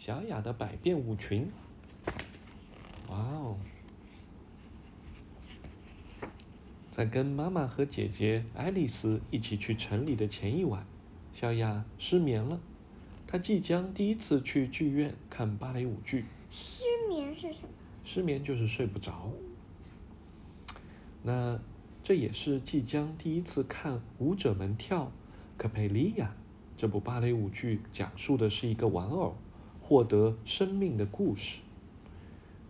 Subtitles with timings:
[0.00, 1.46] 小雅的百变舞裙。
[3.10, 3.58] 哇哦！
[6.90, 10.86] 在跟妈妈和姐姐爱丽丝一起去城里的前一晚，
[11.34, 12.58] 小雅失眠了。
[13.26, 16.24] 她即将第一次去剧院看芭蕾舞剧。
[16.50, 17.68] 失眠是什么？
[18.02, 19.30] 失眠就是睡不着。
[21.22, 21.60] 那
[22.02, 25.04] 这也是即将第一次看舞者们跳
[25.58, 26.24] 《可佩利亚》
[26.78, 29.36] 这部芭蕾舞剧，讲述的是一个玩偶
[29.90, 31.62] 获得生命的故事。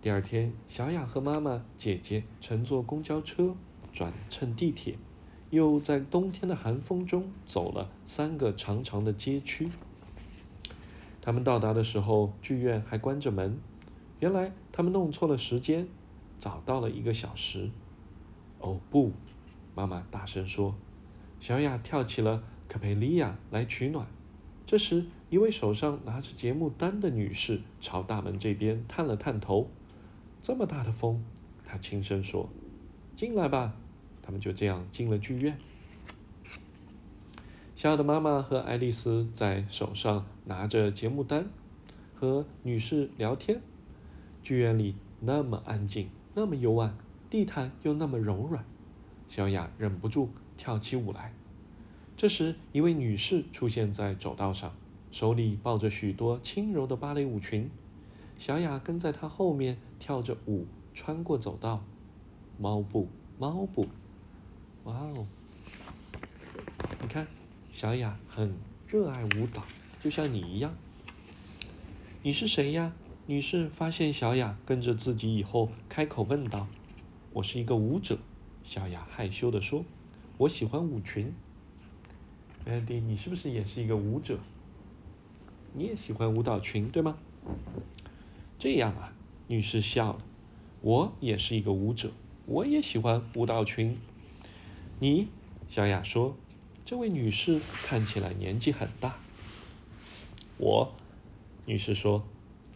[0.00, 3.54] 第二天，小雅和妈妈、姐姐乘坐公交车。
[3.92, 4.96] 转乘地铁，
[5.50, 9.68] 又在冬天的寒风中走了三个长长的街区。
[11.20, 13.58] 他们到达的时候，剧院还关着门。
[14.20, 15.86] 原来他们弄错了时间，
[16.38, 17.68] 早到了一个小时。
[18.60, 19.12] 哦不！
[19.74, 20.74] 妈妈大声说。
[21.38, 24.06] 小雅跳起了卡佩利亚来取暖。
[24.64, 29.70] 这时，一位手上拿着节目单的女士朝大门这边探了探头。
[30.42, 31.24] 这么大的风，
[31.64, 32.50] 她轻声说。
[33.14, 33.76] 进来吧，
[34.22, 35.56] 他们就这样进了剧院。
[37.76, 41.46] 小雅的妈妈和爱丽丝在手上拿着节目单，
[42.14, 43.60] 和女士聊天。
[44.42, 46.96] 剧院里那么安静，那么幽暗，
[47.28, 48.64] 地毯又那么柔软，
[49.28, 51.32] 小雅忍不住跳起舞来。
[52.16, 54.74] 这时，一位女士出现在走道上，
[55.10, 57.70] 手里抱着许多轻柔的芭蕾舞裙。
[58.38, 61.84] 小雅跟在她后面跳着舞，穿过走道。
[62.58, 63.88] 猫步，猫步，
[64.84, 65.26] 哇哦！
[67.00, 67.26] 你看，
[67.72, 68.54] 小雅很
[68.86, 69.62] 热爱舞蹈，
[70.00, 70.74] 就像你一样。
[72.22, 72.92] 你是谁呀？
[73.26, 76.66] 女士发现小雅跟着自己以后，开口问道
[77.32, 78.18] ：“我是一个舞者。”
[78.62, 79.84] 小雅害羞地说
[80.36, 81.32] ：“我喜欢舞裙。”
[82.64, 84.38] d y 你是不是也是一个舞者？
[85.72, 87.16] 你也喜欢舞蹈裙，对吗？
[88.58, 89.12] 这样啊，
[89.46, 90.18] 女士笑了。
[90.82, 92.10] 我也是一个舞者。
[92.46, 93.96] 我也喜欢舞蹈裙。
[94.98, 95.28] 你，
[95.68, 96.36] 小雅说，
[96.84, 99.16] 这位女士看起来年纪很大。
[100.58, 100.92] 我，
[101.66, 102.24] 女士说，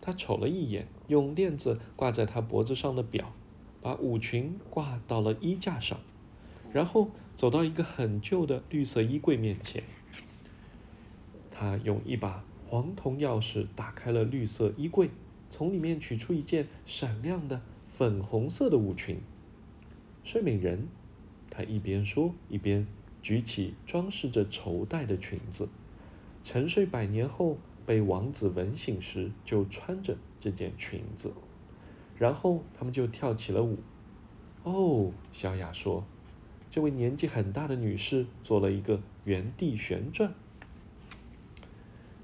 [0.00, 3.32] 她瞅了一眼用链子挂在她脖子上的表，
[3.80, 6.00] 把舞裙挂到了衣架上，
[6.72, 9.84] 然后走到一个很旧的绿色衣柜面前。
[11.50, 15.10] 她用一把黄铜钥匙打开了绿色衣柜，
[15.50, 19.18] 从里面取出一件闪亮的粉红色的舞裙。
[20.22, 20.86] 睡美人，
[21.50, 22.86] 她一边说，一边
[23.20, 25.68] 举起装饰着绸带的裙子。
[26.44, 31.32] 沉睡百年后，被王子吻醒时，就穿着这件裙子。
[32.16, 33.78] 然后他们就跳起了舞。
[34.62, 36.04] 哦，小雅说，
[36.70, 40.32] 这位年纪很大的女士做了一个原地旋转。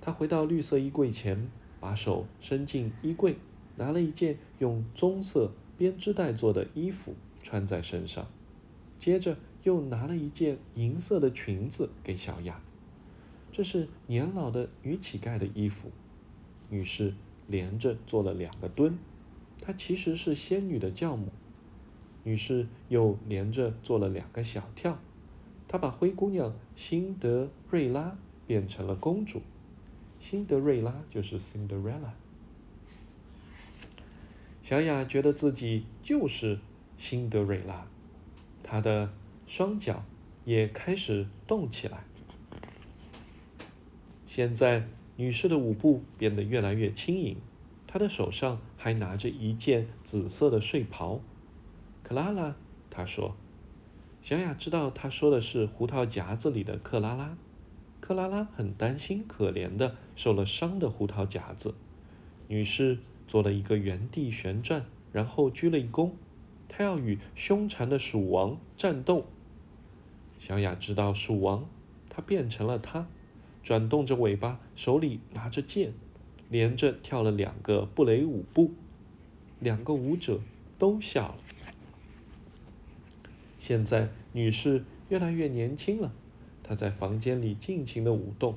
[0.00, 3.36] 她回到绿色衣柜前，把手伸进衣柜，
[3.76, 7.14] 拿了一件用棕色编织袋做的衣服。
[7.42, 8.26] 穿在身上，
[8.98, 12.60] 接着又拿了一件银色的裙子给小雅。
[13.50, 15.90] 这是年老的女乞丐的衣服。
[16.68, 17.14] 女士
[17.48, 18.98] 连着做了两个蹲，
[19.62, 21.28] 她其实是仙女的教母。
[22.24, 24.98] 女士又连着做了两个小跳，
[25.66, 29.40] 她把灰姑娘辛德瑞拉变成了公主。
[30.20, 32.12] 辛德瑞拉就是 Cinderella。
[34.62, 36.60] 小雅觉得自己就是。
[36.98, 37.86] 辛德瑞拉，
[38.62, 39.10] 她的
[39.46, 40.04] 双脚
[40.44, 42.04] 也开始动起来。
[44.26, 44.86] 现在，
[45.16, 47.38] 女士的舞步变得越来越轻盈，
[47.86, 51.22] 她的手上还拿着一件紫色的睡袍。
[52.02, 52.54] 克拉拉，
[52.90, 53.34] 她说。
[54.20, 57.34] 小雅知道她说的是胡桃夹子里的克拉拉。
[58.10, 61.76] 克拉拉很担心可怜的受了伤的胡桃夹子。
[62.48, 62.98] 女士
[63.28, 66.10] 做了一个原地旋转，然后鞠了一躬。
[66.68, 69.26] 她要与凶残的鼠王战斗。
[70.40, 71.68] 小雅知道鼠王，
[72.08, 73.06] 他变成了他，
[73.62, 75.92] 转动着尾巴，手里拿着剑，
[76.48, 78.72] 连着跳了两个布雷舞步。
[79.60, 80.40] 两个舞者
[80.80, 81.36] 都笑了。
[83.60, 86.12] 现在女士越来越年轻了，
[86.70, 88.54] 他在房间里尽情的舞动。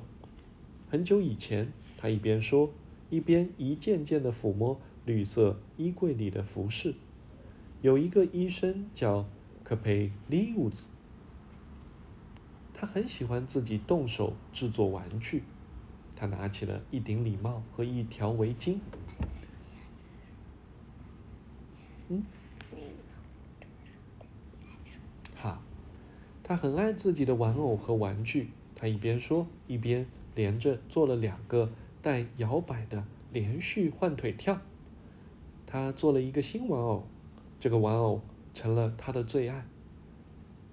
[0.88, 2.70] 很久以前，他一边说，
[3.10, 6.94] 一边一件件的抚摸绿色衣柜里的服饰。
[7.82, 9.26] 有一个医生叫
[9.64, 10.86] 科佩利乌兹，
[12.72, 15.42] 他很喜欢自己动手制作玩具。
[16.14, 18.78] 他拿起了一顶礼帽和一条围巾
[25.34, 25.60] 好，
[26.44, 28.50] 他很爱自己的玩偶和玩具。
[28.76, 31.70] 他一边说，一边连着做了两个
[32.02, 34.60] 带摇摆的连续换腿跳。
[35.66, 37.06] 他做了一个新玩偶，
[37.58, 38.20] 这个玩偶
[38.52, 39.66] 成了他的最爱。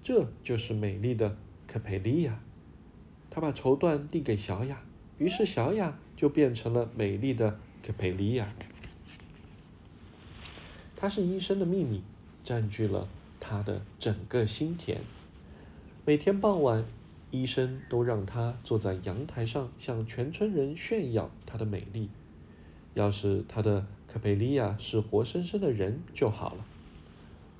[0.02, 1.36] 这就是美丽的
[1.66, 2.40] 可佩利亚。
[3.30, 4.82] 他把绸缎递给小雅，
[5.16, 8.52] 于是小雅就变成了美丽的可佩利亚。
[10.94, 12.02] 他是医生的秘密，
[12.44, 13.08] 占据了
[13.40, 15.00] 他的整个心田。
[16.04, 16.84] 每天傍晚，
[17.30, 22.10] 医生都让她坐在阳台上，向全村人炫耀她的美丽。
[22.94, 26.64] 要是她的可佩利亚是活生生的人就好了。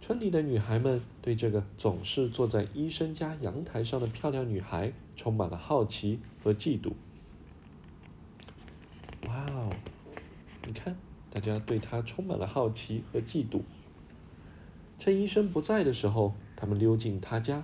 [0.00, 6.94] 村里的女孩们对这个总是坐在医生家阳台上的漂亮女孩充满了好奇和嫉妒。
[9.28, 9.70] 哇哦，
[10.66, 10.96] 你看，
[11.30, 13.60] 大家对她充满了好奇和嫉妒。
[14.98, 17.62] 趁医生不在的时候，他们溜进他家，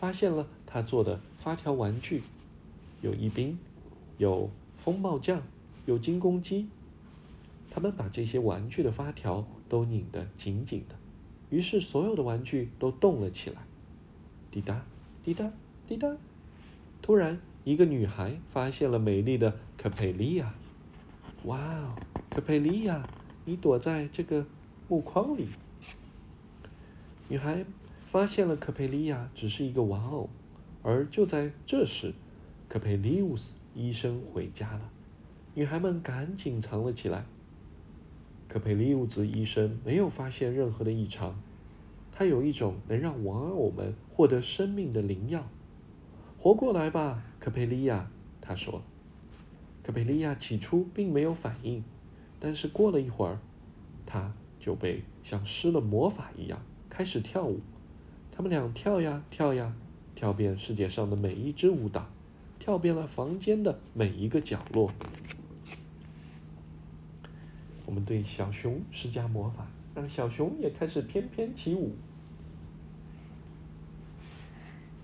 [0.00, 2.22] 发现了他做的发条玩具，
[3.02, 3.58] 有一兵，
[4.16, 4.48] 有
[4.78, 5.42] 风帽匠，
[5.84, 6.70] 有金公鸡。
[7.68, 10.96] 他们把这些玩具的发条都拧得紧紧的。
[11.50, 13.58] 于是，所有的玩具都动了起来，
[14.50, 14.86] 滴答，
[15.22, 15.52] 滴答，
[15.86, 16.08] 滴答。
[17.02, 20.54] 突然，一个女孩发现了美丽的可佩利亚。
[21.44, 21.94] 哇哦，
[22.30, 23.06] 可佩利亚，
[23.44, 24.46] 你躲在这个
[24.88, 25.48] 木框里。
[27.28, 27.66] 女孩
[28.10, 30.28] 发现了可佩利亚只是一个玩偶，
[30.82, 32.12] 而就在这时，
[32.68, 34.90] 可佩利乌斯医生回家了。
[35.54, 37.24] 女孩们赶紧藏了起来。
[38.48, 41.40] 可佩利乌斯医生没有发现任何的异常，
[42.10, 45.48] 他有一种能让玩偶们获得生命的灵药。
[46.36, 48.10] 活过来吧，可佩利亚，
[48.40, 48.82] 他说。
[49.84, 51.84] 可佩利亚起初并没有反应，
[52.40, 53.38] 但是过了一会儿，
[54.04, 57.60] 他就被像施了魔法一样开始跳舞。
[58.32, 59.74] 他们俩跳呀跳呀，
[60.14, 62.06] 跳遍世界上的每一支舞蹈，
[62.58, 64.92] 跳遍了房间的每一个角落。
[67.86, 71.92] 我们对小熊施加魔法，让小熊也开始翩翩起舞。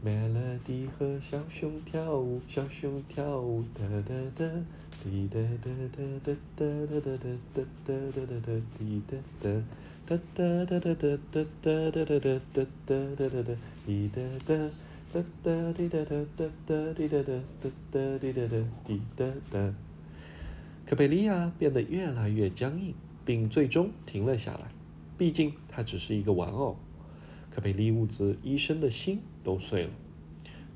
[0.04, 4.48] Melody 和小熊跳舞，小熊跳舞，哒哒哒，
[5.02, 9.50] 滴哒哒哒哒哒哒哒哒哒哒哒哒滴哒哒，
[10.08, 14.70] 哒哒哒哒哒哒哒哒哒哒哒哒哒哒滴哒哒，
[15.12, 18.56] 哒哒滴哒哒哒哒滴哒哒，哒哒滴哒哒
[18.86, 19.74] 滴哒哒。
[20.86, 22.94] 可贝利亚变得越来越僵硬，
[23.24, 24.70] 并最终停了下来。
[25.18, 26.76] 毕竟它只是一个玩偶。
[27.50, 29.90] 可贝利乌兹医生的心都碎了。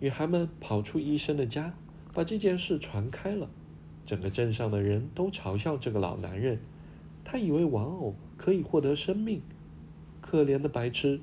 [0.01, 1.73] 女孩们跑出医生的家，
[2.13, 3.49] 把这件事传开了。
[4.05, 6.59] 整个镇上的人都嘲笑这个老男人。
[7.25, 9.43] 他以为玩偶可以获得生命，
[10.21, 11.21] 可怜的白痴。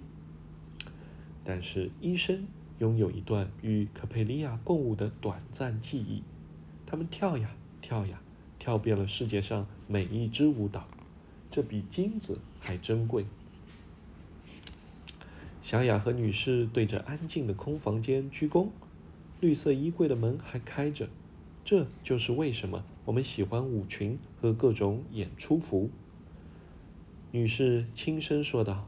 [1.43, 2.47] 但是医生
[2.79, 6.23] 拥有一段与可佩利亚共舞的短暂记忆。
[6.85, 8.21] 他们跳呀跳呀。
[8.59, 10.87] 跳遍了世界上每一支舞蹈，
[11.51, 13.27] 这比金子还珍贵。
[15.61, 18.69] 小雅和女士对着安静的空房间鞠躬，
[19.39, 21.07] 绿色衣柜的门还开着。
[21.67, 25.89] 这就是为什么我们喜欢舞裙和各种演出服。
[27.31, 28.87] 女士轻声说道：“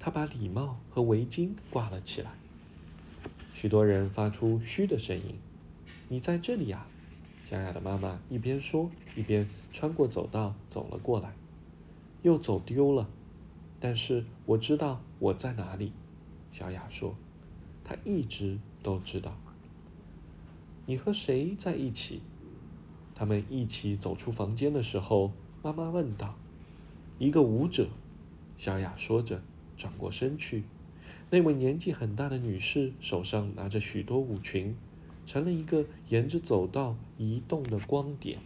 [0.00, 2.32] 她把礼帽和围巾挂了起来。”
[3.54, 5.36] 许多人发出嘘的声音。
[6.10, 6.84] “你在这里呀？”
[7.46, 11.32] 小雅的妈妈一边说，一边穿过走道走了过来。
[12.22, 13.08] 又走丢了，
[13.78, 15.92] 但是我知道我在哪里。
[16.50, 17.14] 小雅说
[17.84, 19.38] ：“她一直都知道。”
[20.86, 22.22] 你和谁在一起？
[23.14, 26.36] 他们一起走出房间的时候，妈妈问道
[27.18, 27.88] ：“一个舞者。”
[28.56, 29.42] 小雅说着，
[29.76, 30.64] 转过身去。
[31.30, 34.76] 那位年纪很大的女士手上拿着许多舞裙。
[35.26, 38.38] 成了一个沿着走道移动的光点。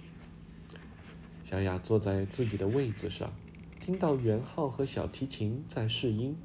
[1.42, 3.32] 小雅坐在自己的位子上，
[3.80, 6.36] 听到圆号和小提琴在试音。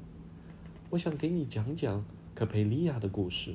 [0.90, 3.54] 我想给你讲讲可佩利亚的故事。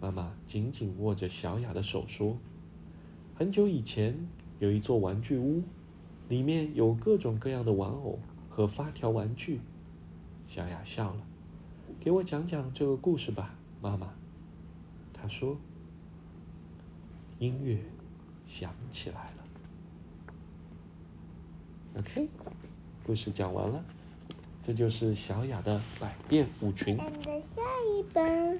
[0.00, 2.36] 妈妈紧紧握着小雅的手说
[3.34, 5.62] ：“很久以前，有一座玩具屋，
[6.28, 9.60] 里面有各种各样的玩偶和发条玩具。”
[10.46, 11.22] 小雅笑了
[11.98, 14.12] ：“给我讲讲这个故事吧，妈妈。”
[15.12, 15.56] 她说。
[17.38, 17.78] 音乐
[18.46, 19.44] 响起来了。
[21.98, 22.30] OK，
[23.04, 23.84] 故事讲完了，
[24.62, 26.96] 这就是小雅的百变舞裙。
[26.96, 27.60] 下
[27.94, 28.58] 一本。